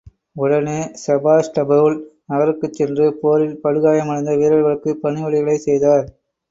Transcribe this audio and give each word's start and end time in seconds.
உடனே, 0.35 0.77
செபாஸ்டபூல் 1.01 1.97
நகருக்குச் 2.27 2.73
சென்று, 2.73 3.07
போரில் 3.21 3.61
படுகாயமடைந்த 3.63 4.35
வீரர்களுக்கு 4.35 4.99
பணிவிடைகளைச் 5.03 5.67
செய்தார். 5.69 6.07